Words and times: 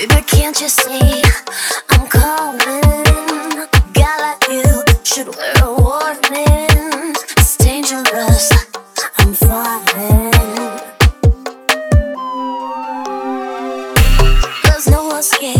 Baby, 0.00 0.22
can't 0.22 0.58
you 0.58 0.68
see 0.70 1.22
I'm 1.90 2.06
calling? 2.06 2.58
Guy 3.92 4.16
like 4.18 4.48
you 4.48 4.82
should 5.04 5.28
wear 5.36 5.52
a 5.62 5.74
warning. 5.74 7.14
It's 7.36 7.58
dangerous. 7.58 8.50
I'm 9.18 9.34
falling. 9.34 10.30
There's 14.62 14.88
no 14.88 15.18
escape. 15.18 15.59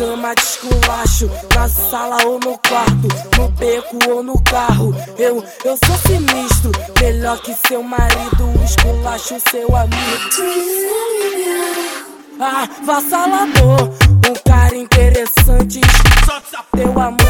Cama 0.00 0.34
de 0.34 0.40
esculacho, 0.40 1.30
na 1.54 1.68
sala 1.68 2.24
ou 2.24 2.40
no 2.40 2.56
quarto, 2.56 3.06
no 3.36 3.48
beco 3.50 3.98
ou 4.08 4.22
no 4.22 4.42
carro. 4.44 4.94
Eu, 5.18 5.44
eu 5.62 5.76
sou 5.76 5.96
sinistro, 6.06 6.72
melhor 6.98 7.38
que 7.42 7.52
seu 7.68 7.82
marido, 7.82 8.50
esculacho 8.64 9.38
seu 9.50 9.76
amigo. 9.76 10.30
Ah, 12.40 12.66
vassalador, 12.82 13.90
um 14.26 14.50
cara 14.50 14.74
interessante, 14.74 15.82
teu 16.74 16.98
amante, 16.98 17.29